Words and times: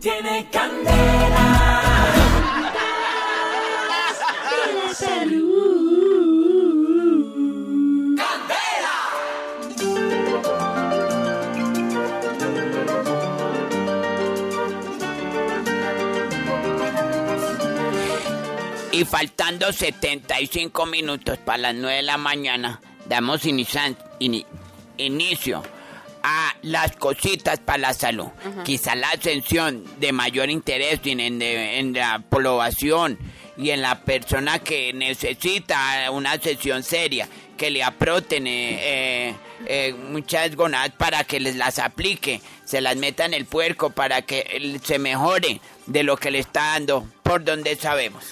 tiene 0.00 0.48
candela. 0.50 1.56
Y 18.92 19.04
faltando 19.04 19.72
75 19.72 20.84
minutos 20.84 21.38
para 21.38 21.58
las 21.58 21.74
9 21.74 21.96
de 21.96 22.02
la 22.02 22.18
mañana, 22.18 22.80
damos 23.06 23.46
inicio 23.46 23.96
las 26.62 26.96
cositas 26.96 27.58
para 27.60 27.78
la 27.78 27.94
salud. 27.94 28.28
Quizá 28.64 28.94
la 28.94 29.10
ascensión 29.10 29.84
de 29.98 30.12
mayor 30.12 30.50
interés 30.50 31.00
en, 31.04 31.20
en- 31.20 31.42
en 31.42 31.92
la 31.92 32.18
población 32.28 33.18
y 33.56 33.70
en 33.70 33.82
la 33.82 34.00
persona 34.02 34.58
que 34.58 34.92
necesita 34.92 36.10
una 36.10 36.38
sesión 36.38 36.82
seria, 36.82 37.28
que 37.56 37.70
le 37.70 37.82
aproten 37.84 38.46
eh, 38.46 39.28
eh, 39.28 39.34
eh, 39.66 39.92
muchas 39.92 40.56
gonadas 40.56 40.92
para 40.96 41.24
que 41.24 41.40
les 41.40 41.56
las 41.56 41.78
aplique, 41.78 42.40
se 42.64 42.80
las 42.80 42.96
meta 42.96 43.24
en 43.26 43.34
el 43.34 43.44
puerco 43.44 43.90
para 43.90 44.22
que 44.22 44.78
se 44.82 44.98
mejore 44.98 45.60
de 45.86 46.02
lo 46.02 46.16
que 46.16 46.30
le 46.30 46.38
está 46.38 46.72
dando, 46.72 47.06
por 47.22 47.44
donde 47.44 47.76
sabemos. 47.76 48.24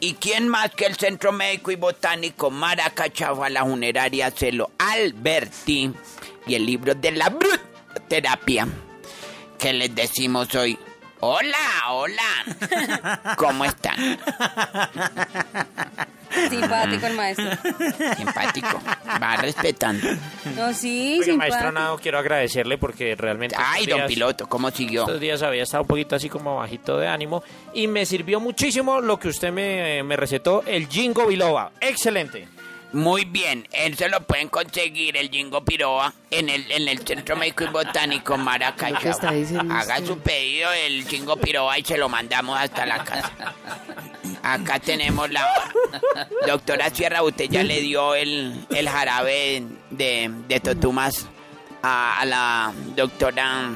¿Y 0.00 0.14
quién 0.14 0.46
más 0.46 0.70
que 0.70 0.86
el 0.86 0.96
Centro 0.96 1.32
Médico 1.32 1.72
y 1.72 1.76
Botánico 1.76 2.50
Maracachava, 2.52 3.48
la 3.50 3.64
funeraria 3.64 4.30
Celo 4.30 4.70
Alberti 4.78 5.90
y 6.48 6.54
el 6.54 6.66
libro 6.66 6.94
de 6.94 7.12
la 7.12 7.32
terapia? 8.08 8.66
¿Qué 9.58 9.72
les 9.72 9.94
decimos 9.94 10.54
hoy? 10.54 10.78
Hola, 11.20 11.56
hola. 11.90 13.34
¿Cómo 13.36 13.64
están? 13.64 14.18
Simpático 16.48 17.06
el 17.06 17.16
maestro. 17.16 17.50
Simpático. 18.16 18.80
Va 19.20 19.36
respetando. 19.36 20.06
No, 20.56 20.72
sí, 20.72 21.20
simpático. 21.24 21.36
maestro 21.38 21.72
Nado, 21.72 21.98
quiero 21.98 22.18
agradecerle 22.18 22.78
porque 22.78 23.16
realmente... 23.16 23.56
Ay, 23.58 23.86
don 23.86 24.06
piloto, 24.06 24.48
¿cómo 24.48 24.70
siguió? 24.70 25.02
Estos 25.02 25.20
días 25.20 25.42
había 25.42 25.64
estado 25.64 25.82
un 25.82 25.88
poquito 25.88 26.14
así 26.14 26.28
como 26.28 26.56
bajito 26.56 26.96
de 26.98 27.08
ánimo 27.08 27.42
y 27.74 27.88
me 27.88 28.06
sirvió 28.06 28.38
muchísimo 28.38 29.00
lo 29.00 29.18
que 29.18 29.28
usted 29.28 29.52
me, 29.52 30.02
me 30.04 30.16
recetó, 30.16 30.62
el 30.66 30.86
Jingo 30.86 31.26
Biloba. 31.26 31.72
Excelente. 31.80 32.46
Muy 32.92 33.26
bien, 33.26 33.68
él 33.72 33.96
se 33.98 34.08
lo 34.08 34.22
pueden 34.22 34.48
conseguir 34.48 35.16
el 35.18 35.28
Jingo 35.28 35.62
Piroa 35.62 36.14
en 36.30 36.48
el, 36.48 36.70
en 36.72 36.88
el 36.88 37.06
Centro 37.06 37.36
Médico 37.36 37.64
y 37.64 37.66
Botánico 37.66 38.34
¿Qué 38.34 38.40
está 38.40 38.44
Maracachava. 38.44 39.32
diciendo 39.32 39.74
Haga 39.74 39.98
su 40.06 40.18
pedido 40.20 40.70
del 40.70 41.06
Jingo 41.06 41.36
Piroa 41.36 41.78
y 41.78 41.84
se 41.84 41.98
lo 41.98 42.08
mandamos 42.08 42.58
hasta 42.58 42.86
la 42.86 43.04
casa. 43.04 43.30
Acá 44.42 44.78
tenemos 44.78 45.30
la 45.30 45.46
doctora 46.46 46.88
Sierra, 46.88 47.22
usted 47.22 47.46
ya 47.50 47.62
le 47.62 47.80
dio 47.82 48.14
el, 48.14 48.66
el 48.70 48.88
jarabe 48.88 49.64
de, 49.90 50.30
de 50.48 50.60
Totumas 50.60 51.26
a, 51.82 52.20
a 52.20 52.24
la 52.24 52.72
doctora 52.96 53.68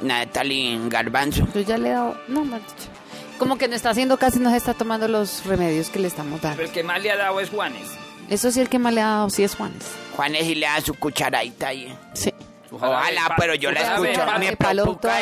Natalie 0.00 0.80
Garbanzo. 0.88 1.46
Yo 1.54 1.60
ya 1.60 1.78
le 1.78 1.90
he 1.90 1.92
dado. 1.92 2.16
No. 2.26 2.44
Como 3.38 3.56
que 3.56 3.68
no 3.68 3.76
está 3.76 3.90
haciendo 3.90 4.18
casi, 4.18 4.38
no 4.40 4.50
se 4.50 4.56
está 4.56 4.74
tomando 4.74 5.06
los 5.08 5.44
remedios 5.46 5.90
que 5.90 5.98
le 6.00 6.08
estamos 6.08 6.40
dando. 6.40 6.62
El 6.62 6.70
que 6.72 6.82
más 6.82 7.00
le 7.02 7.10
ha 7.12 7.16
dado 7.16 7.38
es 7.40 7.50
Juanes. 7.50 7.88
Eso 8.32 8.50
sí, 8.50 8.60
el 8.60 8.68
que 8.70 8.78
más 8.78 8.94
le 8.94 9.02
ha 9.02 9.06
dado, 9.06 9.30
sí 9.30 9.44
es 9.44 9.54
Juanes. 9.54 9.84
Juanes 10.16 10.44
y 10.44 10.54
le 10.54 10.66
da 10.66 10.80
su 10.80 10.94
cucharadita 10.94 11.68
ahí. 11.68 11.94
Sí. 12.14 12.32
Ojalá, 12.70 13.34
pero 13.36 13.54
yo 13.54 13.70
la 13.70 13.80
escucho. 13.80 14.24
Me 14.38 14.56
preocupa, 14.56 15.18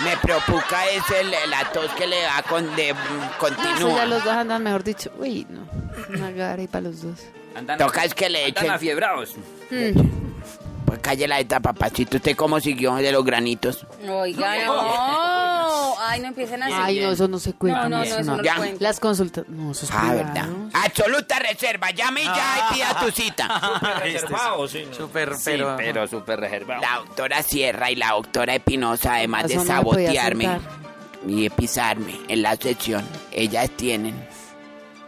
me, 0.00 0.10
me 0.10 0.16
preocupa 0.16 0.86
es 0.86 1.02
el, 1.20 1.30
la 1.50 1.70
tos 1.70 1.90
que 1.92 2.06
le 2.06 2.22
da 2.22 2.42
con, 2.48 2.74
de 2.74 2.94
continúa. 3.38 3.96
ya 3.96 4.06
los 4.06 4.24
dos 4.24 4.32
andan, 4.32 4.62
mejor 4.62 4.82
dicho. 4.82 5.10
Uy, 5.18 5.46
no. 5.50 5.68
Una 6.08 6.30
gara 6.30 6.62
y 6.62 6.68
para 6.68 6.84
los 6.84 7.02
dos. 7.02 7.18
Andan, 7.54 7.76
Toca 7.76 8.04
es 8.04 8.14
que 8.14 8.30
le 8.30 8.46
echen. 8.46 8.70
afiebrados. 8.70 9.34
Pues 9.68 11.00
calle 11.00 11.28
la 11.28 11.38
esta, 11.38 11.60
papacito. 11.60 12.16
¿Usted 12.16 12.34
cómo 12.34 12.60
siguió 12.60 12.94
de 12.94 13.12
los 13.12 13.22
granitos? 13.22 13.86
Oiga, 14.08 14.64
no. 14.64 15.57
Ay, 16.00 16.20
no 16.20 16.28
empiecen 16.28 16.62
así. 16.62 16.72
Ay, 16.76 17.00
no, 17.00 17.10
eso 17.12 17.28
no 17.28 17.38
se 17.38 17.52
cuenta. 17.54 17.82
No, 17.84 17.88
no, 17.88 17.96
no, 17.98 18.02
eso 18.04 18.18
eso 18.20 18.30
no 18.36 18.42
lo 18.42 18.54
cuento. 18.56 18.76
Las 18.80 19.00
consultas. 19.00 19.44
No, 19.48 19.70
eso 19.72 19.84
es 19.86 19.90
Ah, 19.92 20.12
verdad. 20.14 20.48
Absoluta 20.72 21.38
reserva. 21.38 21.90
Llame 21.90 22.24
ya 22.24 22.68
y 22.70 22.74
pida 22.74 23.00
tu 23.00 23.10
cita. 23.10 23.98
Reservado, 24.02 24.68
sí. 24.68 24.84
¿no? 24.88 24.94
Súper, 24.94 25.34
Sí, 25.36 25.42
pero... 25.44 25.74
pero 25.76 26.06
súper 26.08 26.40
reservado. 26.40 26.80
La 26.82 26.96
doctora 26.98 27.42
Sierra 27.42 27.90
y 27.90 27.96
la 27.96 28.10
doctora 28.12 28.54
Espinosa, 28.54 29.14
además 29.14 29.48
de 29.48 29.56
no 29.56 29.64
sabotearme 29.64 30.60
y 31.26 31.42
de 31.44 31.50
pisarme 31.50 32.14
en 32.28 32.42
la 32.42 32.56
sección, 32.56 33.04
ellas 33.32 33.70
tienen 33.76 34.14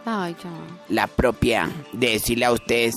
Ay, 0.05 0.35
ya. 0.43 0.49
la 0.89 1.07
propia 1.07 1.69
de 1.93 2.11
decirle 2.11 2.45
a 2.45 2.51
ustedes 2.51 2.95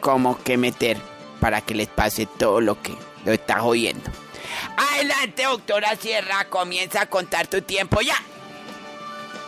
cómo 0.00 0.38
que 0.42 0.56
meter 0.56 0.96
para 1.40 1.60
que 1.60 1.74
les 1.74 1.88
pase 1.88 2.26
todo 2.26 2.60
lo 2.60 2.80
que 2.80 2.94
lo 3.24 3.32
estás 3.32 3.58
oyendo. 3.62 4.10
Adelante, 4.76 5.44
doctora 5.44 5.96
Sierra, 5.96 6.44
comienza 6.46 7.02
a 7.02 7.06
contar 7.06 7.46
tu 7.46 7.62
tiempo 7.62 8.00
ya. 8.00 8.16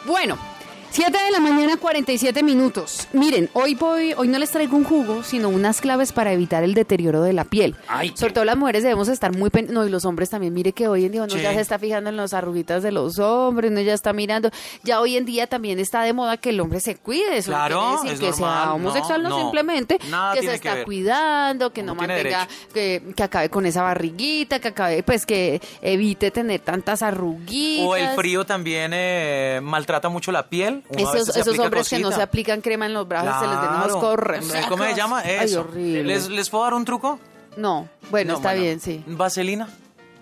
Bueno, 0.04 0.38
7 0.96 1.12
de 1.26 1.30
la 1.30 1.40
mañana, 1.40 1.76
47 1.76 2.42
minutos. 2.42 3.06
Miren, 3.12 3.50
hoy 3.52 3.74
voy, 3.74 4.14
hoy 4.16 4.28
no 4.28 4.38
les 4.38 4.50
traigo 4.50 4.78
un 4.78 4.84
jugo, 4.84 5.22
sino 5.22 5.50
unas 5.50 5.82
claves 5.82 6.10
para 6.12 6.32
evitar 6.32 6.64
el 6.64 6.72
deterioro 6.72 7.20
de 7.20 7.34
la 7.34 7.44
piel. 7.44 7.76
Ay, 7.86 8.12
Sobre 8.16 8.32
todo 8.32 8.46
las 8.46 8.56
mujeres 8.56 8.82
debemos 8.82 9.08
estar 9.08 9.36
muy 9.36 9.50
pen- 9.50 9.66
no 9.70 9.86
y 9.86 9.90
los 9.90 10.06
hombres 10.06 10.30
también. 10.30 10.54
Mire 10.54 10.72
que 10.72 10.88
hoy 10.88 11.04
en 11.04 11.12
día 11.12 11.22
uno 11.24 11.34
Sí. 11.34 11.42
ya 11.42 11.52
se 11.52 11.60
está 11.60 11.78
fijando 11.78 12.08
en 12.08 12.16
las 12.16 12.32
arruguitas 12.32 12.82
de 12.82 12.92
los 12.92 13.18
hombres, 13.18 13.70
uno 13.72 13.82
ya 13.82 13.92
está 13.92 14.14
mirando. 14.14 14.48
Ya 14.84 15.02
hoy 15.02 15.18
en 15.18 15.26
día 15.26 15.46
también 15.46 15.78
está 15.80 16.00
de 16.00 16.14
moda 16.14 16.38
que 16.38 16.48
el 16.48 16.60
hombre 16.60 16.80
se 16.80 16.96
cuide. 16.96 17.36
Eso 17.36 17.50
no 17.50 17.58
Claro, 17.58 17.78
quiere 17.80 17.92
decir 17.96 18.12
es 18.12 18.20
que 18.20 18.32
sea 18.38 18.46
normal. 18.46 18.68
homosexual, 18.76 19.22
no, 19.22 19.28
No, 19.28 19.38
simplemente 19.42 19.98
Nada 20.08 20.32
que 20.32 20.40
se 20.40 20.46
que 20.46 20.54
está 20.54 20.84
cuidando, 20.84 21.74
que 21.74 21.82
no, 21.82 21.88
No 21.94 22.00
mantenga, 22.00 22.48
que, 22.72 23.02
que 23.14 23.22
acabe 23.22 23.50
con 23.50 23.66
esa 23.66 23.82
barriguita, 23.82 24.60
que 24.60 24.68
acabe, 24.68 25.02
pues 25.02 25.26
que 25.26 25.60
evite 25.82 26.30
tener 26.30 26.60
tantas 26.60 27.02
arruguitas. 27.02 27.86
O 27.86 27.96
el 27.96 28.08
frío 28.16 28.46
también 28.46 28.92
eh, 28.94 29.60
maltrata 29.62 30.08
mucho 30.08 30.32
la 30.32 30.48
piel. 30.48 30.84
Esos, 30.90 31.36
esos 31.36 31.58
hombres 31.58 31.88
que 31.88 31.98
no 31.98 32.12
se 32.12 32.22
aplican 32.22 32.60
crema 32.60 32.86
en 32.86 32.94
los 32.94 33.06
brazos, 33.08 33.34
se 33.40 33.46
les 33.46 33.60
ven 33.60 33.70
unos 33.70 33.96
corres. 33.96 34.52
¿Cómo 34.68 34.84
se 34.84 34.94
llama? 34.94 35.20
Ay, 35.24 35.54
horrible. 35.54 36.04
¿Les, 36.04 36.28
¿Les 36.28 36.48
puedo 36.50 36.64
dar 36.64 36.74
un 36.74 36.84
truco? 36.84 37.18
No, 37.56 37.88
bueno, 38.10 38.32
No, 38.32 38.36
está 38.38 38.50
bueno. 38.50 38.62
bien, 38.64 38.80
sí. 38.80 39.02
¿Vaselina? 39.06 39.68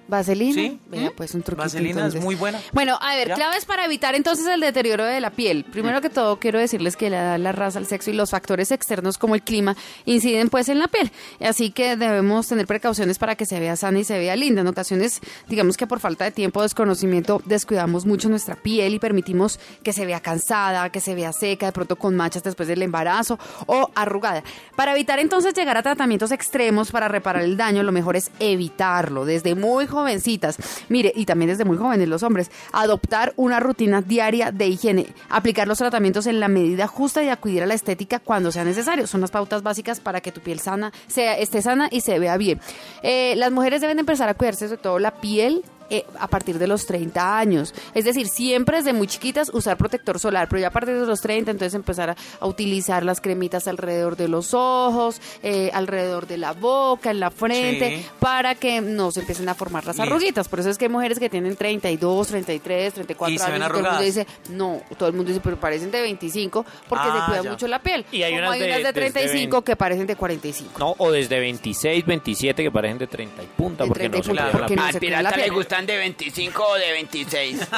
¿Vaselina? 0.08 0.54
Sí. 0.54 0.78
Vea, 0.88 1.12
pues 1.16 1.34
un 1.34 1.42
truquito. 1.42 1.62
Vaselina 1.64 2.06
es 2.06 2.14
muy 2.16 2.34
buena. 2.34 2.60
Bueno, 2.72 2.98
a 3.00 3.16
ver, 3.16 3.28
¿Ya? 3.28 3.34
claves 3.34 3.64
para 3.64 3.84
evitar 3.84 4.14
entonces 4.14 4.46
el 4.46 4.60
deterioro 4.60 5.04
de 5.04 5.20
la 5.20 5.30
piel. 5.30 5.64
Primero 5.64 6.00
que 6.00 6.10
todo, 6.10 6.38
quiero 6.38 6.58
decirles 6.58 6.96
que 6.96 7.10
la 7.10 7.22
edad, 7.22 7.38
la 7.38 7.52
raza, 7.52 7.78
el 7.78 7.86
sexo 7.86 8.10
y 8.10 8.14
los 8.14 8.30
factores 8.30 8.70
externos 8.70 9.18
como 9.18 9.34
el 9.34 9.42
clima 9.42 9.76
inciden 10.04 10.50
pues 10.50 10.68
en 10.68 10.78
la 10.78 10.88
piel. 10.88 11.10
Así 11.40 11.70
que 11.70 11.96
debemos 11.96 12.46
tener 12.46 12.66
precauciones 12.66 13.18
para 13.18 13.34
que 13.34 13.46
se 13.46 13.58
vea 13.60 13.76
sana 13.76 14.00
y 14.00 14.04
se 14.04 14.18
vea 14.18 14.36
linda. 14.36 14.60
En 14.60 14.66
ocasiones, 14.66 15.20
digamos 15.48 15.76
que 15.76 15.86
por 15.86 16.00
falta 16.00 16.24
de 16.24 16.30
tiempo 16.30 16.60
o 16.60 16.62
desconocimiento, 16.62 17.42
descuidamos 17.44 18.06
mucho 18.06 18.28
nuestra 18.28 18.56
piel 18.56 18.94
y 18.94 18.98
permitimos 18.98 19.58
que 19.82 19.92
se 19.92 20.06
vea 20.06 20.20
cansada, 20.20 20.90
que 20.90 21.00
se 21.00 21.14
vea 21.14 21.32
seca, 21.32 21.66
de 21.66 21.72
pronto 21.72 21.96
con 21.96 22.14
manchas 22.14 22.42
después 22.42 22.68
del 22.68 22.82
embarazo 22.82 23.38
o 23.66 23.90
arrugada. 23.94 24.42
Para 24.76 24.92
evitar 24.92 25.18
entonces 25.18 25.54
llegar 25.54 25.76
a 25.76 25.82
tratamientos 25.82 26.30
extremos 26.30 26.90
para 26.90 27.08
reparar 27.08 27.42
el 27.42 27.56
daño, 27.56 27.82
lo 27.82 27.92
mejor 27.92 28.16
es 28.16 28.30
evitarlo 28.38 29.24
desde 29.24 29.54
muy 29.54 29.86
jovencitas. 29.94 30.56
Mire, 30.88 31.12
y 31.14 31.24
también 31.24 31.50
desde 31.50 31.64
muy 31.64 31.76
jóvenes 31.76 32.08
los 32.08 32.22
hombres, 32.22 32.50
adoptar 32.72 33.32
una 33.36 33.60
rutina 33.60 34.02
diaria 34.02 34.52
de 34.52 34.66
higiene, 34.66 35.06
aplicar 35.30 35.68
los 35.68 35.78
tratamientos 35.78 36.26
en 36.26 36.40
la 36.40 36.48
medida 36.48 36.86
justa 36.86 37.22
y 37.22 37.28
acudir 37.28 37.62
a 37.62 37.66
la 37.66 37.74
estética 37.74 38.18
cuando 38.18 38.52
sea 38.52 38.64
necesario. 38.64 39.06
Son 39.06 39.20
las 39.20 39.30
pautas 39.30 39.62
básicas 39.62 40.00
para 40.00 40.20
que 40.20 40.32
tu 40.32 40.40
piel 40.40 40.60
sana 40.60 40.92
sea, 41.06 41.38
esté 41.38 41.62
sana 41.62 41.88
y 41.90 42.00
se 42.00 42.18
vea 42.18 42.36
bien. 42.36 42.60
Eh, 43.02 43.34
las 43.36 43.52
mujeres 43.52 43.80
deben 43.80 43.98
empezar 43.98 44.28
a 44.28 44.34
cuidarse 44.34 44.68
sobre 44.68 44.82
todo 44.82 44.98
la 44.98 45.12
piel 45.20 45.64
eh, 45.96 46.04
a 46.18 46.28
partir 46.28 46.58
de 46.58 46.66
los 46.66 46.86
30 46.86 47.38
años. 47.38 47.74
Es 47.94 48.04
decir, 48.04 48.28
siempre 48.28 48.78
desde 48.78 48.92
muy 48.92 49.06
chiquitas 49.06 49.50
usar 49.52 49.76
protector 49.76 50.18
solar, 50.18 50.48
pero 50.48 50.60
ya 50.60 50.68
a 50.68 50.70
partir 50.70 50.98
de 50.98 51.06
los 51.06 51.20
30 51.20 51.50
entonces 51.52 51.74
empezar 51.74 52.10
a, 52.10 52.16
a 52.40 52.46
utilizar 52.46 53.04
las 53.04 53.20
cremitas 53.20 53.68
alrededor 53.68 54.16
de 54.16 54.28
los 54.28 54.54
ojos, 54.54 55.20
eh, 55.42 55.70
alrededor 55.74 56.26
de 56.26 56.38
la 56.38 56.52
boca, 56.52 57.10
en 57.10 57.20
la 57.20 57.30
frente, 57.30 57.98
Sí. 57.98 58.06
para 58.18 58.54
que 58.54 58.80
no 58.80 59.10
se 59.10 59.20
empiecen 59.20 59.48
a 59.48 59.54
formar 59.54 59.84
las 59.86 59.96
Listo. 59.96 60.10
arruguitas. 60.10 60.48
Por 60.48 60.60
eso 60.60 60.70
es 60.70 60.78
que 60.78 60.86
hay 60.86 60.90
mujeres 60.90 61.18
que 61.18 61.28
tienen 61.28 61.56
32, 61.56 62.28
33, 62.28 62.94
34 62.94 63.34
Y 63.34 63.38
años 63.38 63.68
todo 63.68 63.78
el 63.78 63.84
mundo 63.84 64.00
dice, 64.02 64.26
no, 64.50 64.80
todo 64.98 65.08
el 65.08 65.14
mundo 65.14 65.28
dice, 65.30 65.40
pero 65.42 65.58
parecen 65.58 65.90
de 65.90 66.00
25 66.00 66.64
porque 66.88 67.04
Ah, 67.08 67.20
se 67.26 67.30
cuida 67.30 67.42
ya. 67.42 67.50
mucho 67.50 67.66
la 67.68 67.78
piel. 67.82 68.04
Y 68.12 68.22
hay 68.22 68.32
Como 68.32 68.40
unas 68.42 68.52
hay 68.52 68.60
de- 68.60 68.66
unas 68.66 68.76
de 68.78 68.82
desde 68.84 68.92
35 69.00 69.56
20. 69.56 69.64
que 69.64 69.76
parecen 69.76 70.06
de 70.06 70.16
45. 70.16 70.78
No, 70.78 70.94
o 70.98 71.10
desde 71.10 71.38
26, 71.40 72.06
27 72.06 72.62
que 72.62 72.70
parecen 72.70 72.98
de 72.98 73.06
30 73.06 73.42
y 73.42 73.46
punta 73.46 73.84
De 73.84 73.88
porque 73.88 74.08
30 74.08 74.16
y 74.16 74.20
no 74.20 74.24
se 74.24 74.30
cuidan 74.30 74.46
la 74.46 74.52
porque 74.52 74.66
piel. 74.68 74.78
no 74.78 74.84
Al 74.84 74.90
cuida 74.92 75.00
pirata 75.00 75.36
le 75.36 75.42
piel. 75.42 75.52
De 75.86 75.96
25 75.96 76.64
o 76.66 76.74
de 76.74 76.92
26. 76.92 77.60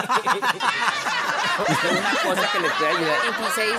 Una 1.59 2.11
cosa 2.23 2.49
que 2.53 2.61
les 2.61 2.73
puede 2.73 2.91
ayudar. 2.91 3.17
26. 3.23 3.73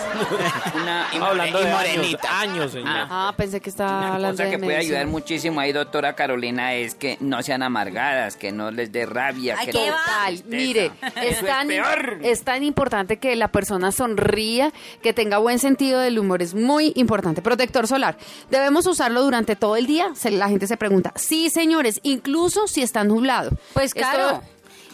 Una, 0.81 1.01
Y 1.01 1.05
Estamos 1.15 1.29
hablando 1.29 1.59
de 1.59 1.65
años, 1.71 1.77
morenita. 1.77 2.39
años, 2.39 2.71
señor. 2.71 3.07
Ah, 3.09 3.33
pensé 3.37 3.61
que 3.61 3.69
estaba 3.69 3.97
una 3.99 4.13
hablando 4.15 4.33
cosa 4.37 4.43
de 4.45 4.49
que 4.51 4.57
puede 4.57 4.73
medicina. 4.77 4.97
ayudar 4.99 5.11
muchísimo 5.11 5.59
ahí, 5.59 5.71
doctora 5.73 6.15
Carolina, 6.15 6.73
es 6.73 6.95
que 6.95 7.17
no 7.19 7.41
sean 7.43 7.61
amargadas, 7.63 8.35
que 8.35 8.51
no 8.51 8.71
les 8.71 8.91
dé 8.91 9.05
rabia. 9.05 9.55
Ay, 9.59 9.67
que 9.67 9.71
¿qué 9.73 9.89
no 9.89 9.95
tristeza. 10.27 10.47
mire, 10.55 10.91
es 11.21 11.45
tan, 11.45 11.67
peor. 11.67 12.19
es 12.23 12.43
tan 12.43 12.63
importante 12.63 13.17
que 13.17 13.35
la 13.35 13.49
persona 13.49 13.91
sonría, 13.91 14.71
que 15.03 15.13
tenga 15.13 15.37
buen 15.37 15.59
sentido 15.59 15.99
del 15.99 16.17
humor, 16.19 16.41
es 16.41 16.53
muy 16.55 16.93
importante. 16.95 17.41
Protector 17.41 17.87
solar, 17.87 18.17
¿debemos 18.49 18.87
usarlo 18.87 19.21
durante 19.23 19.55
todo 19.55 19.75
el 19.75 19.85
día? 19.85 20.09
Se- 20.15 20.31
la 20.31 20.49
gente 20.49 20.67
se 20.67 20.77
pregunta. 20.77 21.13
Sí, 21.15 21.49
señores, 21.49 21.99
incluso 22.03 22.67
si 22.67 22.81
está 22.81 23.03
nublado. 23.03 23.51
Pues 23.73 23.93
Esto- 24.11 24.27
claro. 24.27 24.43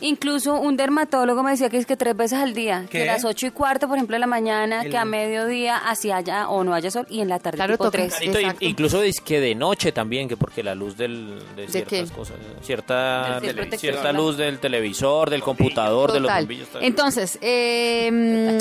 Incluso 0.03 0.55
un 0.59 0.75
dermatólogo 0.77 1.43
me 1.43 1.51
decía 1.51 1.69
que 1.69 1.77
es 1.77 1.85
que 1.85 1.95
tres 1.97 2.15
veces 2.15 2.37
al 2.39 2.53
día, 2.53 2.85
¿Qué? 2.89 2.99
que 2.99 3.09
a 3.09 3.13
las 3.13 3.23
ocho 3.25 3.47
y 3.47 3.51
cuarto, 3.51 3.87
por 3.87 3.97
ejemplo, 3.97 4.15
de 4.15 4.19
la 4.19 4.27
mañana, 4.27 4.81
El- 4.83 4.91
que 4.91 4.97
a 4.97 5.05
mediodía, 5.05 5.77
hacia 5.77 6.17
allá 6.17 6.49
o 6.49 6.63
no 6.63 6.73
haya 6.73 6.91
sol, 6.91 7.07
y 7.09 7.21
en 7.21 7.29
la 7.29 7.39
tarde 7.39 7.55
Claro, 7.57 7.73
tipo 7.77 7.89
tres. 7.89 8.15
Exacto. 8.21 8.57
incluso 8.65 9.01
que 9.25 9.39
de 9.39 9.55
noche 9.55 9.91
también, 9.91 10.27
que 10.27 10.35
porque 10.37 10.61
la 10.61 10.75
luz 10.75 10.97
del, 10.97 11.39
de 11.55 11.67
ciertas 11.69 12.09
qué? 12.09 12.15
cosas, 12.15 12.35
cierta, 12.61 13.39
Del 13.39 13.71
cierta 13.79 14.11
luz 14.11 14.37
del 14.37 14.59
televisor, 14.59 15.29
del 15.29 15.41
computador, 15.41 16.11
de 16.11 16.19
los 16.19 16.27
Total. 16.29 16.43
bombillos. 16.43 16.67
tal. 16.69 16.83
Entonces, 16.83 17.37
eh, 17.41 18.09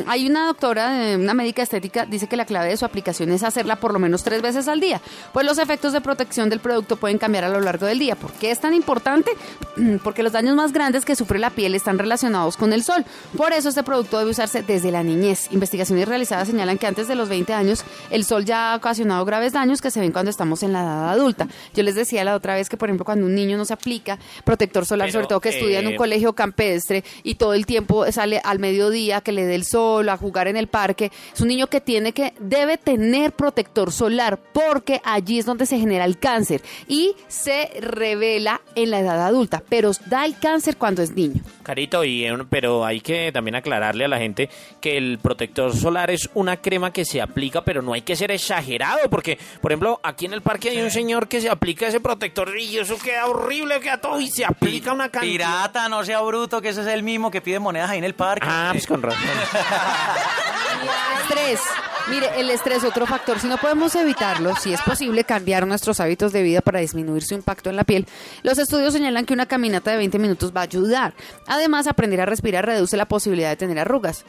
mm, 0.05 0.09
hay 0.09 0.27
una 0.27 0.47
doctora, 0.47 1.11
eh, 1.13 1.17
una 1.17 1.35
médica 1.35 1.63
estética, 1.63 2.07
dice 2.07 2.29
que 2.29 2.37
la 2.37 2.45
clave 2.45 2.69
de 2.69 2.77
su 2.77 2.85
aplicación 2.85 3.31
es 3.33 3.43
hacerla 3.43 3.77
por 3.77 3.93
lo 3.93 3.99
menos 3.99 4.23
tres 4.23 4.43
veces 4.43 4.69
al 4.69 4.81
día, 4.81 5.01
pues 5.33 5.45
los 5.45 5.59
efectos 5.59 5.93
de 5.93 6.01
protección 6.01 6.49
del 6.51 6.61
producto 6.61 6.97
pueden 6.97 7.19
cambiar 7.19 7.45
a 7.45 7.49
lo 7.49 7.61
largo 7.61 7.87
del 7.87 7.99
día. 7.99 8.15
¿Por 8.17 8.33
qué 8.33 8.51
es 8.51 8.61
tan 8.61 8.75
importante? 8.75 9.33
Porque 10.05 10.23
los 10.23 10.33
daños 10.33 10.55
más 10.55 10.73
grandes 10.73 11.05
que 11.05 11.17
la 11.39 11.51
piel 11.51 11.75
están 11.75 11.99
relacionados 11.99 12.57
con 12.57 12.73
el 12.73 12.83
sol. 12.83 13.05
Por 13.37 13.53
eso 13.53 13.69
este 13.69 13.83
producto 13.83 14.19
debe 14.19 14.31
usarse 14.31 14.63
desde 14.63 14.91
la 14.91 15.03
niñez. 15.03 15.49
Investigaciones 15.53 16.09
realizadas 16.09 16.49
señalan 16.49 16.79
que 16.79 16.87
antes 16.87 17.09
de 17.09 17.15
los 17.15 17.29
20 17.29 17.53
años 17.53 17.85
el 18.11 18.25
sol 18.25 18.45
ya 18.45 18.73
ha 18.73 18.77
ocasionado 18.77 19.25
graves 19.25 19.53
daños 19.53 19.81
que 19.81 19.91
se 19.91 20.01
ven 20.01 20.13
cuando 20.13 20.31
estamos 20.31 20.63
en 20.63 20.73
la 20.73 20.83
edad 20.83 21.11
adulta. 21.11 21.49
Yo 21.75 21.83
les 21.83 21.95
decía 21.95 22.25
la 22.25 22.35
otra 22.35 22.55
vez 22.55 22.69
que, 22.69 22.77
por 22.77 22.89
ejemplo, 22.89 23.05
cuando 23.05 23.27
un 23.27 23.35
niño 23.35 23.57
no 23.57 23.65
se 23.65 23.75
aplica 23.75 24.19
protector 24.45 24.87
solar, 24.87 25.09
Pero, 25.09 25.13
sobre 25.13 25.27
todo 25.29 25.41
que 25.41 25.51
estudia 25.51 25.81
en 25.81 25.87
un 25.87 25.95
eh, 25.95 25.97
colegio 25.97 26.33
campestre 26.35 27.05
y 27.23 27.37
todo 27.37 27.55
el 27.55 27.67
tiempo 27.67 28.11
sale 28.13 28.41
al 28.45 28.59
mediodía 28.59 29.21
que 29.21 29.33
le 29.33 29.45
dé 29.45 29.55
el 29.55 29.65
sol, 29.65 30.09
a 30.09 30.17
jugar 30.17 30.49
en 30.49 30.57
el 30.57 30.69
parque, 30.69 31.11
es 31.33 31.41
un 31.41 31.49
niño 31.49 31.67
que 31.67 31.81
tiene 31.81 32.13
que, 32.13 32.35
debe 32.41 32.79
tener 32.79 33.33
protector 33.33 33.93
solar 33.93 34.39
porque 34.53 35.01
allí 35.05 35.39
es 35.39 35.47
donde 35.47 35.67
se 35.67 35.79
genera 35.79 36.05
el 36.05 36.19
cáncer 36.19 36.63
y 36.89 37.15
se 37.29 37.71
revela 37.81 38.61
en 38.75 38.91
la 38.91 39.01
edad 39.01 39.25
adulta, 39.25 39.63
pero 39.69 39.93
da 40.07 40.25
el 40.25 40.39
cáncer 40.39 40.77
cuando 40.77 41.03
es 41.03 41.12
niño. 41.15 41.43
Carito, 41.63 42.05
y, 42.05 42.25
eh, 42.25 42.37
pero 42.49 42.85
hay 42.85 43.01
que 43.01 43.31
también 43.33 43.55
aclararle 43.55 44.05
a 44.05 44.09
la 44.09 44.19
gente 44.19 44.49
que 44.81 44.97
el 44.97 45.19
protector 45.19 45.75
solar 45.77 46.11
es 46.11 46.29
una 46.35 46.57
crema 46.57 46.93
que 46.93 47.05
se 47.05 47.21
aplica, 47.21 47.65
pero 47.65 47.83
no 47.83 47.93
hay 47.93 48.03
que 48.03 48.17
ser 48.17 48.31
exagerado, 48.31 49.09
porque, 49.11 49.39
por 49.61 49.73
ejemplo, 49.73 50.01
aquí 50.03 50.27
en 50.27 50.33
el 50.33 50.43
parque 50.43 50.71
hay 50.71 50.81
un 50.81 50.91
señor 50.91 51.29
que 51.29 51.41
se 51.41 51.49
aplica 51.49 51.87
ese 51.87 52.01
protector 52.01 52.57
y 52.59 52.79
eso 52.79 52.99
queda 52.99 53.27
horrible, 53.27 53.81
queda 53.81 53.99
todo 53.99 54.21
y 54.21 54.29
se 54.29 54.45
aplica 54.45 54.93
una 54.93 55.09
cantidad. 55.09 55.33
Pirata, 55.33 55.89
no 55.89 56.05
sea 56.05 56.21
bruto, 56.21 56.61
que 56.61 56.71
ese 56.71 56.83
es 56.83 56.87
el 56.89 57.03
mismo 57.03 57.31
que 57.31 57.41
pide 57.41 57.59
monedas 57.59 57.91
ahí 57.91 57.99
en 57.99 58.05
el 58.05 58.15
parque. 58.15 58.47
Ah, 58.49 58.71
pues 58.73 58.87
con 58.87 59.03
razón. 59.03 59.23
Estrés. 61.23 61.61
Mire, 62.11 62.29
el 62.39 62.51
estrés, 62.51 62.85
otro 62.85 63.07
factor. 63.07 63.39
Si 63.39 63.47
no 63.47 63.59
podemos 63.59 63.95
evitarlo, 63.95 64.55
si 64.57 64.73
es 64.73 64.81
posible 64.83 65.25
cambiar 65.25 65.67
nuestros 65.67 66.01
hábitos 66.01 66.33
de 66.33 66.43
vida 66.43 66.61
para 66.61 66.81
disminuir 66.81 67.23
su 67.23 67.35
impacto 67.35 67.71
en 67.71 67.77
la 67.77 67.85
piel, 67.85 68.07
los 68.43 68.59
estudios 68.59 68.93
señalan 68.93 69.25
que 69.25 69.33
una 69.35 69.47
caminata 69.47 69.91
de 69.93 69.97
20 69.99 70.19
minutos 70.19 70.53
va 70.55 70.61
a 70.61 70.65
ayudar. 70.65 71.15
Además, 71.47 71.87
aprender 71.87 72.21
a 72.21 72.27
respirar 72.27 72.67
reduce 72.67 72.97
la 72.97 73.07
posibilidad 73.07 73.51
de 73.51 73.57
tener 73.57 73.79
arrugas. 73.79 74.25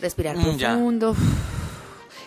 Respirar 0.00 0.36
Mm, 0.36 0.56
ya. 0.56 0.68
profundo. 0.70 1.16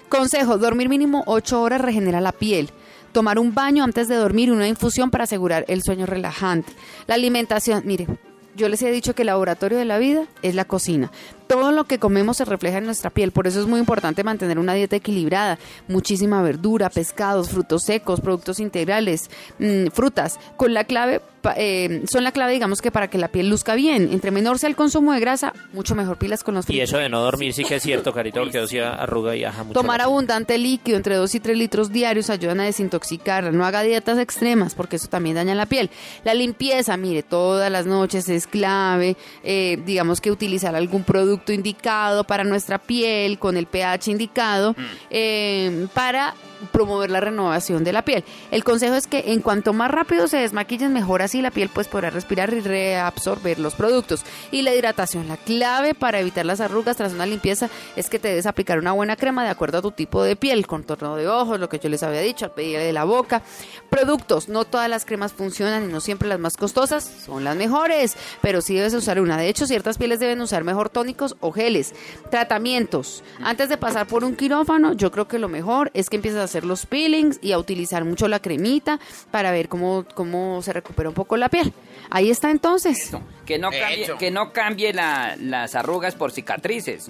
Consejo, 0.10 0.58
dormir 0.58 0.90
mínimo 0.90 1.24
8 1.28 1.62
horas 1.62 1.82
regenera 1.82 2.22
la 2.22 2.32
piel. 2.32 2.70
Tomar 3.12 3.40
un 3.40 3.54
baño 3.54 3.84
antes 3.84 4.08
de 4.08 4.16
dormir 4.16 4.50
y 4.50 4.52
una 4.52 4.68
infusión 4.68 5.12
para 5.12 5.26
asegurar 5.26 5.66
el 5.68 5.82
sueño 5.84 6.06
relajante. 6.06 6.74
La 7.08 7.16
alimentación, 7.16 7.84
mire, 7.86 8.08
yo 8.56 8.70
les 8.70 8.82
he 8.82 8.92
dicho 8.92 9.16
que 9.16 9.24
el 9.24 9.28
laboratorio 9.28 9.78
de 9.78 9.86
la 9.86 9.98
vida 9.98 10.26
es 10.42 10.56
la 10.56 10.66
cocina. 10.66 11.12
Todo 11.48 11.72
lo 11.72 11.86
que 11.86 12.00
comemos 12.00 12.38
se 12.38 12.46
refleja 12.46 12.78
en 12.78 12.86
nuestra 12.86 13.10
piel, 13.10 13.32
por 13.32 13.48
eso 13.48 13.60
es 13.60 13.68
muy 13.68 13.80
importante 13.80 14.24
mantener 14.24 14.60
una 14.60 14.74
dieta 14.74 14.96
equilibrada, 14.96 15.60
muchísima 15.88 16.42
verdura, 16.42 16.90
pescados, 16.90 17.50
frutos 17.50 17.84
secos, 17.84 18.22
productos 18.22 18.60
integrales, 18.60 19.30
mm, 19.60 19.88
frutas, 19.88 20.40
con 20.58 20.74
la 20.74 20.84
clave 20.84 21.22
eh, 21.58 22.04
son 22.12 22.24
la 22.24 22.32
clave, 22.32 22.54
digamos 22.54 22.82
que 22.82 22.92
para 22.92 23.10
que 23.10 23.18
la 23.18 23.28
piel 23.28 23.50
luzca 23.50 23.76
bien. 23.76 24.10
Entre 24.12 24.32
menor 24.32 24.60
sea 24.60 24.70
el 24.70 24.76
consumo 24.76 25.14
de 25.14 25.20
grasa, 25.20 25.54
mucho 25.74 25.96
mejor 25.96 26.18
pilas 26.18 26.44
con 26.44 26.56
los 26.56 26.66
Y 26.66 26.68
fritos. 26.68 26.90
eso 26.90 26.98
de 26.98 27.10
no 27.10 27.22
dormir 27.22 27.54
sí 27.54 27.64
que 27.64 27.76
es 27.76 27.84
cierto, 27.84 28.14
Carito, 28.14 28.40
porque 28.42 28.58
eso 28.60 28.68
sí 28.68 28.80
arruga 28.80 29.36
y 29.36 29.44
aja 29.44 29.64
mucho. 29.64 29.80
Tomar 29.80 30.02
abundante 30.02 30.58
líquido, 30.58 30.98
entre 30.98 31.16
2 31.16 31.36
y 31.36 31.40
3 31.40 31.58
litros 31.58 31.92
diarios, 31.92 32.30
ayudan 32.30 32.60
a 32.62 32.66
desintoxicarla. 32.66 33.52
No 33.52 33.66
haga 33.66 33.82
dietas 33.84 34.18
extremas, 34.20 34.76
porque 34.76 34.96
eso 34.96 35.08
también 35.08 35.36
daña 35.36 35.56
la 35.56 35.66
piel. 35.66 35.90
La 36.24 36.34
limpieza, 36.34 36.96
mire, 36.98 37.24
todas 37.24 37.72
las 37.72 37.86
noches 37.86 38.30
es 38.30 38.48
clave. 38.48 39.16
Eh, 39.44 39.80
digamos 39.86 40.22
que 40.22 40.32
utilizar 40.32 40.76
algún 40.76 41.04
producto 41.04 41.52
indicado 41.54 42.24
para 42.24 42.44
nuestra 42.44 42.78
piel, 42.80 43.40
con 43.40 43.58
el 43.58 43.66
pH 43.66 44.12
indicado, 44.12 44.76
eh, 45.10 45.88
para 45.94 46.34
promover 46.72 47.12
la 47.12 47.20
renovación 47.20 47.84
de 47.84 47.94
la 47.94 48.04
piel. 48.04 48.24
El 48.52 48.64
consejo 48.64 48.96
es 48.96 49.08
que 49.08 49.32
en 49.34 49.42
cuanto 49.42 49.74
más 49.74 49.92
rápido 49.92 50.28
se 50.28 50.38
desmaquillen, 50.38 50.94
mejor 50.94 51.22
así 51.22 51.42
la 51.42 51.52
piel 51.52 51.70
pues 51.74 51.88
podrá 51.88 52.10
respirar 52.10 52.54
y 52.54 52.60
reabsorber 52.60 53.60
los 53.60 53.76
productos. 53.76 54.24
Y 54.52 54.62
la 54.62 54.74
hidratación, 54.74 55.28
la 55.28 55.38
clave 55.38 55.94
para 55.94 56.20
evitar 56.20 56.46
las 56.46 56.62
arrugas 56.62 56.98
tras 56.98 57.14
una 57.14 57.26
limpieza 57.26 57.70
es 57.96 58.10
que 58.10 58.20
te 58.20 58.30
debes 58.30 58.46
aplicar 58.46 58.80
una 58.80 58.92
buena 58.92 59.16
crema 59.16 59.44
de 59.44 59.50
acuerdo 59.50 59.80
a 59.80 59.82
tu 59.82 59.92
tipo 59.92 60.24
de 60.24 60.36
piel, 60.36 60.68
contorno 60.68 61.16
de 61.16 61.28
ojos, 61.28 61.60
lo 61.60 61.70
que 61.70 61.80
yo 61.80 61.90
les 61.90 62.04
había 62.04 62.22
dicho, 62.22 62.46
al 62.46 62.52
pedir 62.52 62.80
de 62.80 62.94
la 62.94 63.04
boca. 63.04 63.42
Productos, 63.90 64.50
no 64.50 64.66
todas 64.66 64.90
las 64.90 65.06
cremas 65.06 65.34
funcionan 65.34 65.84
y 65.84 65.88
no 65.88 66.00
siempre 66.00 66.28
las 66.28 66.40
más 66.40 66.58
costosas 66.58 67.04
son 67.26 67.44
las 67.44 67.56
mejores, 67.56 68.16
pero 68.42 68.62
sí 68.62 68.76
debes 68.76 68.94
usar 68.94 69.20
una. 69.20 69.38
De 69.38 69.48
hecho, 69.50 69.68
ciertas 69.68 69.98
pieles 69.98 70.20
deben 70.20 70.42
usar 70.42 70.64
mejor 70.64 70.90
tónicos 70.90 71.36
o 71.40 71.52
geles. 71.52 71.94
Tratamientos. 72.30 73.24
Antes 73.42 73.70
de 73.70 73.78
pasar 73.78 74.08
por 74.08 74.24
un 74.24 74.36
quirófano, 74.36 74.94
yo 74.94 75.12
creo 75.12 75.28
que 75.28 75.40
lo 75.40 75.50
mejor 75.50 75.92
es 75.94 76.10
que 76.10 76.16
empieces 76.18 76.40
a 76.40 76.48
hacer 76.54 76.66
los 76.66 76.86
peelings 76.86 77.40
y 77.42 77.52
a 77.52 77.58
utilizar 77.58 78.06
mucho 78.06 78.28
la 78.28 78.40
cremita 78.40 79.00
para 79.32 79.52
ver 79.52 79.68
cómo, 79.68 80.06
cómo 80.14 80.62
se 80.62 80.72
recupera 80.72 81.10
un 81.10 81.16
poco 81.16 81.36
la 81.36 81.50
piel. 81.50 81.74
Ahí 82.12 82.30
está 82.30 82.52
entonces. 82.52 83.12
Que 83.46 83.58
no 83.58 83.72
cambie, 83.72 84.12
que 84.20 84.30
no 84.32 84.54
cambie 84.54 84.94
la- 84.94 85.36
las 85.40 85.74
arrugas 85.76 86.14
por 86.16 86.32
cicatrices. 86.32 87.10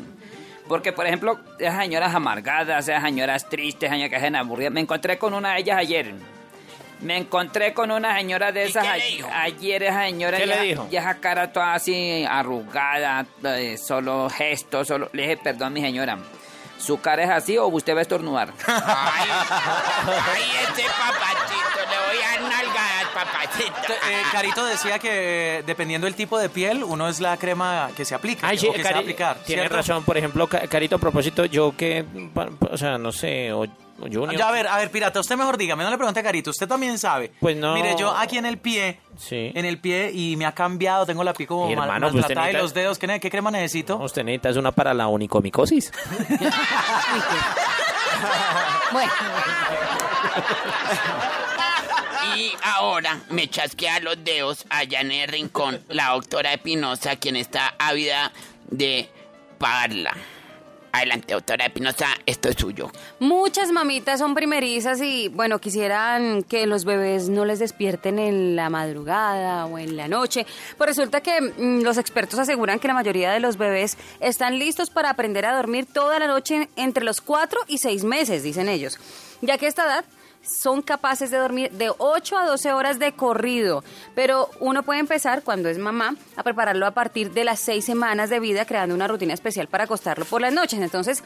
Porque, 0.68 0.94
por 0.94 1.06
ejemplo, 1.06 1.40
esas 1.60 1.78
señoras 1.78 2.16
amargadas, 2.16 2.88
esas 2.88 3.04
señoras 3.04 3.50
tristes, 3.50 3.90
señoras 3.90 4.10
que 4.10 4.16
hacen 4.16 4.36
aburridas. 4.38 4.72
Me 4.72 4.80
encontré 4.80 5.18
con 5.18 5.34
una 5.34 5.56
de 5.56 5.60
ellas 5.60 5.78
ayer. 5.78 6.13
Me 7.01 7.18
encontré 7.18 7.74
con 7.74 7.92
una 7.92 8.16
señora 8.18 8.54
de 8.54 8.66
¿Y 8.66 8.69
esas 8.69 8.84
qué 8.88 8.98
le 8.98 9.04
a- 9.04 9.06
dijo? 9.07 9.30
ayer, 9.34 9.84
esa 9.84 10.06
señora. 10.06 10.38
¿Qué 10.38 10.46
le 10.46 10.56
ya- 10.56 10.62
dijo? 10.62 10.88
ya 10.89 11.00
esa 11.01 11.19
cara 11.19 11.51
toda 11.51 11.74
así 11.74 12.24
arrugada, 12.25 13.25
eh, 13.44 13.77
solo 13.77 14.29
gestos, 14.29 14.88
solo. 14.88 15.10
Le 15.12 15.24
dije, 15.24 15.36
perdón, 15.38 15.74
mi 15.74 15.82
señora. 15.82 16.18
¿Su 16.86 17.00
cara 17.00 17.24
es 17.24 17.30
así 17.30 17.58
o 17.58 17.68
usted 17.68 17.94
va 17.96 18.00
a 18.00 18.02
estornudar? 18.02 18.52
Ay, 18.68 19.30
ay, 20.34 20.44
ese 20.63 20.84
papacito, 20.84 21.80
le 21.90 21.98
voy 22.16 22.24
a 22.24 22.30
dar 22.32 22.42
nalgadas, 22.42 23.06
papacito. 23.13 23.94
Eh, 23.94 24.22
Carito 24.32 24.66
decía 24.66 25.00
que 25.00 25.63
dependiendo 25.66 26.06
del 26.06 26.16
tipo 26.16 26.38
de 26.38 26.50
piel, 26.50 26.84
uno 26.84 27.08
es 27.08 27.20
la 27.22 27.38
crema 27.38 27.90
que 27.96 28.04
se 28.04 28.16
aplica 28.16 28.48
Ay, 28.48 28.58
sí, 28.58 28.68
o 28.68 28.74
que 28.74 28.80
se 28.80 28.84
va 28.84 28.90
a 28.90 28.94
Cari- 28.94 29.00
aplicar. 29.04 29.38
Tiene 29.46 29.62
¿cierto? 29.62 29.78
razón, 29.78 30.04
por 30.04 30.18
ejemplo, 30.18 30.48
Ca- 30.48 30.68
Carito, 30.68 30.98
a 30.98 31.00
propósito, 31.00 31.46
yo 31.46 31.74
que, 31.78 32.04
o 32.70 32.78
sea, 32.78 32.98
no 32.98 33.12
sé, 33.12 33.54
o 33.54 33.66
Junior. 34.00 34.36
Ya, 34.36 34.50
a 34.50 34.52
ver, 34.52 34.68
a 34.68 34.78
ver, 34.78 34.90
pirata, 34.92 35.20
usted 35.20 35.36
mejor 35.38 35.58
dígame, 35.58 35.84
no 35.84 35.90
le 35.90 35.98
pregunte 35.98 36.20
a 36.20 36.24
Carito, 36.24 36.50
usted 36.50 36.68
también 36.68 36.98
sabe. 36.98 37.32
Pues 37.40 37.56
no. 37.56 37.74
Mire, 37.76 37.96
yo 37.98 38.16
aquí 38.16 38.38
en 38.38 38.46
el 38.46 38.58
pie, 38.58 39.00
Sí. 39.18 39.52
en 39.54 39.66
el 39.66 39.80
pie 39.80 40.12
y 40.14 40.36
me 40.36 40.46
ha 40.46 40.52
cambiado, 40.54 41.06
tengo 41.06 41.24
la 41.24 41.34
piel 41.34 41.48
como 41.48 41.64
mal- 41.66 41.72
hermano, 41.74 42.08
pues, 42.08 42.14
maltratada 42.16 42.50
y 42.50 42.54
necesita- 42.54 42.62
los 42.64 42.74
dedos, 42.74 42.98
¿qué, 43.00 43.20
qué 43.20 43.30
crema 43.30 43.52
necesito? 43.52 43.98
Usted 43.98 44.24
necesita 44.24 44.50
es 44.50 44.58
una 44.58 44.72
para 44.72 44.94
la 44.94 45.08
onicomicosis. 45.08 45.92
Bueno, 48.92 49.12
Y 52.36 52.52
ahora 52.64 53.20
me 53.30 53.48
chasquea 53.50 54.00
los 54.00 54.24
dedos 54.24 54.66
allá 54.70 55.02
en 55.02 55.12
el 55.12 55.28
rincón 55.28 55.84
la 55.90 56.10
doctora 56.12 56.54
Espinosa, 56.54 57.16
quien 57.18 57.36
está 57.36 57.76
ávida 57.80 58.32
de 58.70 59.10
pagarla. 59.58 60.16
Adelante, 60.96 61.34
doctora 61.34 61.66
Espinosa, 61.66 62.06
esto 62.28 62.50
es 62.50 62.56
suyo. 62.56 62.92
muchas 63.20 63.72
mamitas 63.72 64.20
son 64.20 64.36
primerizas 64.36 65.02
y, 65.02 65.28
bueno, 65.28 65.58
quisieran 65.58 66.44
que 66.44 66.68
los 66.68 66.86
bebés 66.86 67.30
no 67.30 67.46
les 67.46 67.58
despierten 67.58 68.20
en 68.20 68.56
la 68.56 68.70
madrugada 68.70 69.66
o 69.66 69.80
en 69.80 69.98
la 69.98 70.08
noche. 70.08 70.46
Pues 70.78 70.88
resulta 70.88 71.22
que 71.22 71.42
mm, 71.42 71.82
los 71.82 71.98
expertos 71.98 72.38
aseguran 72.38 72.78
que 72.78 72.88
la 72.88 72.94
mayoría 72.94 73.32
de 73.32 73.40
los 73.40 73.58
bebés 73.58 73.98
están 74.20 74.60
listos 74.60 74.92
para 74.92 75.10
aprender 75.10 75.48
a 75.48 75.56
dormir 75.56 75.88
toda 75.92 76.20
la 76.20 76.28
noche 76.28 76.70
entre 76.76 77.04
los 77.04 77.22
4 77.22 77.62
y 77.70 77.80
6 77.80 78.04
meses, 78.04 78.44
dicen 78.44 78.70
ellos. 78.70 79.00
Ya 79.42 79.58
que 79.58 79.66
esta 79.66 79.86
edad 79.86 80.06
son 80.44 80.82
capaces 80.82 81.32
de 81.32 81.38
dormir 81.38 81.72
de 81.72 81.92
8 81.98 82.38
a 82.38 82.46
12 82.46 82.74
horas 82.74 83.00
de 83.00 83.14
corrido, 83.14 83.84
pero 84.16 84.50
uno 84.60 84.84
puede 84.84 85.00
empezar 85.00 85.44
cuando 85.44 85.70
es 85.70 85.78
mamá 85.78 86.16
a 86.36 86.44
prepararlo 86.44 86.86
a 86.86 86.92
partir 86.92 87.32
de 87.32 87.44
las 87.46 87.60
6 87.62 87.84
semanas 87.84 88.30
de 88.30 88.40
vida 88.40 88.66
creando 88.66 88.94
una 88.94 89.08
rutina 89.08 89.34
especial 89.34 89.68
para 89.68 89.86
acostarlo 89.86 90.26
por 90.26 90.42
las 90.42 90.54
noches. 90.54 90.80
Entonces, 90.80 91.24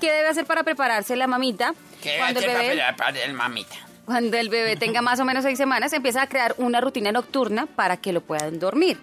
¿qué 0.00 0.12
debe 0.12 0.28
hacer 0.28 0.46
para 0.46 0.62
prepararse 0.62 1.16
la 1.16 1.26
mamita 1.26 1.74
¿Qué 2.02 2.16
cuando 2.18 2.40
el 2.40 2.46
hace 2.46 2.54
para 2.54 2.68
bebé 2.68 2.82
para 2.96 3.24
el 3.24 3.32
mamita? 3.34 3.91
Cuando 4.04 4.36
el 4.36 4.48
bebé 4.48 4.76
tenga 4.76 5.00
más 5.02 5.20
o 5.20 5.24
menos 5.24 5.44
seis 5.44 5.56
semanas, 5.58 5.92
empieza 5.92 6.22
a 6.22 6.26
crear 6.26 6.54
una 6.58 6.80
rutina 6.80 7.12
nocturna 7.12 7.66
para 7.66 7.96
que 7.98 8.12
lo 8.12 8.20
puedan 8.20 8.58
dormir. 8.58 8.98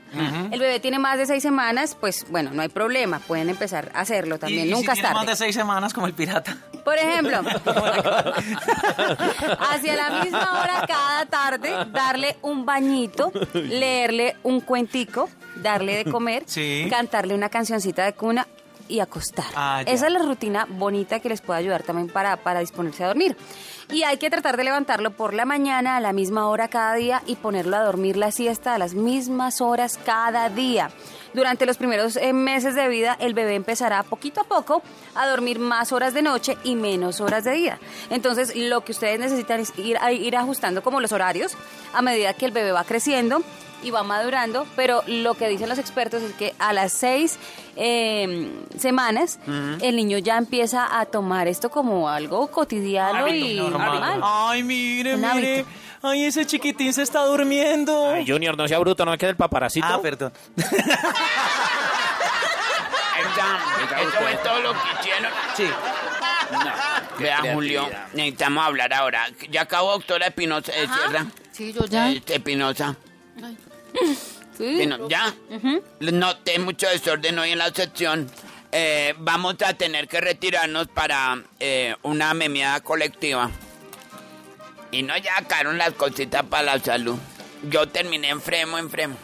El 0.51 0.59
bebé 0.59 0.79
tiene 0.79 0.99
más 0.99 1.17
de 1.17 1.25
seis 1.25 1.41
semanas, 1.41 1.95
pues 1.99 2.25
bueno, 2.29 2.51
no 2.53 2.61
hay 2.61 2.69
problema, 2.69 3.19
pueden 3.19 3.49
empezar 3.49 3.91
a 3.93 4.01
hacerlo 4.01 4.37
también, 4.39 4.65
y, 4.65 4.69
y 4.69 4.71
nunca 4.73 4.93
si 4.93 4.99
es 4.99 5.05
tiene 5.05 5.07
tarde. 5.09 5.15
más 5.15 5.27
de 5.27 5.35
seis 5.45 5.55
semanas 5.55 5.93
como 5.93 6.07
el 6.07 6.13
pirata. 6.13 6.57
Por 6.83 6.97
ejemplo, 6.97 7.39
hacia 9.71 9.95
la 9.95 10.23
misma 10.23 10.61
hora 10.61 10.85
cada 10.87 11.25
tarde, 11.25 11.71
darle 11.91 12.37
un 12.41 12.65
bañito, 12.65 13.31
leerle 13.53 14.35
un 14.43 14.61
cuentico, 14.61 15.29
darle 15.55 16.03
de 16.03 16.11
comer, 16.11 16.43
Sí. 16.45 16.87
cantarle 16.89 17.33
una 17.35 17.49
cancioncita 17.49 18.05
de 18.05 18.13
cuna 18.13 18.47
y 18.89 18.99
acostar. 18.99 19.45
Ah. 19.55 19.83
Esa 19.85 20.07
es 20.07 20.11
la 20.11 20.19
rutina 20.19 20.67
bonita 20.69 21.19
que 21.19 21.29
les 21.29 21.41
puede 21.41 21.59
ayudar 21.59 21.83
también 21.83 22.09
para, 22.09 22.35
para 22.37 22.59
disponerse 22.59 23.03
a 23.03 23.07
dormir. 23.07 23.37
Y 23.91 24.03
hay 24.03 24.17
que 24.17 24.29
tratar 24.29 24.57
de 24.57 24.63
levantarlo 24.65 25.11
por 25.11 25.33
la 25.33 25.45
mañana 25.45 25.95
a 25.95 25.99
la 25.99 26.11
misma 26.11 26.47
hora 26.47 26.67
cada 26.67 26.93
día 26.95 27.23
y 27.25 27.35
ponerlo 27.35 27.77
a 27.77 27.83
dormir 27.83 28.17
la 28.17 28.31
siesta 28.31 28.75
a 28.75 28.77
las 28.77 28.93
mismas 28.93 29.61
horas 29.61 29.97
cada 30.03 30.49
día. 30.49 30.91
Durante 31.33 31.65
los 31.65 31.77
primeros 31.77 32.17
eh, 32.17 32.33
meses 32.33 32.75
de 32.75 32.87
vida, 32.87 33.15
el 33.19 33.33
bebé 33.33 33.55
empezará 33.55 34.01
poquito 34.03 34.41
a 34.41 34.43
poco 34.45 34.81
a 35.15 35.27
dormir 35.27 35.59
más 35.59 35.91
horas 35.91 36.13
de 36.13 36.23
noche 36.23 36.57
y 36.63 36.75
menos 36.75 37.21
horas 37.21 37.43
de 37.43 37.51
día. 37.51 37.79
Entonces, 38.09 38.55
lo 38.55 38.83
que 38.83 38.93
ustedes 38.93 39.19
necesitan 39.19 39.59
es 39.59 39.77
ir, 39.77 39.97
ir 40.11 40.35
ajustando 40.35 40.81
como 40.81 40.99
los 40.99 41.11
horarios 41.11 41.55
a 41.93 42.01
medida 42.01 42.33
que 42.33 42.45
el 42.45 42.51
bebé 42.51 42.71
va 42.71 42.83
creciendo 42.83 43.43
y 43.83 43.91
va 43.91 44.03
madurando, 44.03 44.65
pero 44.75 45.03
lo 45.07 45.33
que 45.35 45.47
dicen 45.47 45.69
los 45.69 45.77
expertos 45.77 46.21
es 46.23 46.33
que 46.33 46.53
a 46.59 46.73
las 46.73 46.91
seis 46.93 47.37
eh, 47.75 48.51
semanas 48.77 49.39
el 49.81 49.95
niño 49.95 50.17
ya 50.17 50.37
empieza 50.37 50.99
a 50.99 51.05
tomar 51.05 51.47
esto 51.47 51.69
como 51.69 52.09
algo 52.09 52.47
cotidiano 52.51 53.27
y 53.27 53.55
normal. 53.59 54.19
Ay, 54.23 54.63
mire, 54.63 55.15
Un 55.15 55.21
mire. 55.21 55.53
hábito. 55.59 55.69
Ay, 56.01 56.23
ese 56.25 56.45
chiquitín 56.45 56.93
se 56.93 57.01
está 57.03 57.25
durmiendo. 57.25 58.09
Ay, 58.11 58.25
Junior, 58.27 58.55
no 58.57 58.67
sea 58.67 58.79
bruto, 58.79 59.03
no 59.05 59.13
es 59.13 59.19
que 59.19 59.25
del 59.25 59.35
paparacito. 59.35 59.87
ah, 59.87 59.99
perdón. 60.01 60.31
Eso 64.01 64.27
es 64.29 64.43
todo 64.43 64.59
lo 64.61 64.73
que 64.73 64.79
hicieron. 64.99 65.31
Sí. 65.55 65.65
Vea, 67.19 67.53
Julio, 67.53 67.87
necesitamos 68.13 68.65
hablar 68.65 68.93
ahora. 68.93 69.27
Ya 69.49 69.61
acabó, 69.61 69.91
doctora 69.91 70.27
Espinosa, 70.27 70.71
eh, 70.73 70.87
¿cierra? 70.87 71.25
Sí, 71.51 71.73
yo 71.73 71.85
ya. 71.85 72.09
Este, 72.11 72.35
Espinosa. 72.35 72.95
Sí. 74.57 74.65
Espino- 74.81 75.07
¿Ya? 75.07 75.33
Noté 76.01 76.59
mucho 76.59 76.89
desorden 76.89 77.39
hoy 77.39 77.51
en 77.51 77.59
la 77.59 77.73
sección. 77.73 78.29
Eh, 78.73 79.13
vamos 79.17 79.55
a 79.65 79.73
tener 79.75 80.09
que 80.09 80.19
retirarnos 80.19 80.87
para 80.89 81.41
eh, 81.61 81.95
una 82.03 82.33
memeada 82.33 82.81
colectiva. 82.81 83.49
Y 84.91 85.01
no 85.03 85.15
ya 85.17 85.35
sacaron 85.35 85.77
las 85.77 85.93
cositas 85.93 86.43
para 86.43 86.63
la 86.75 86.79
salud. 86.79 87.17
Yo 87.69 87.87
terminé 87.87 88.27
enfermo, 88.29 88.77
enfermo. 88.77 89.15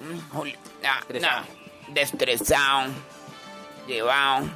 Mm, 0.00 0.34
Julio, 0.36 0.56
nah, 0.82 0.98
Estresado. 1.02 1.40
nah, 1.42 1.94
Destresado. 1.94 2.90
Llevado. 3.86 4.48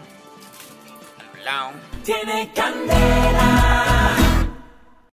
Anulado. 1.35 1.73
Tiene 2.05 2.51
candela. 2.53 4.17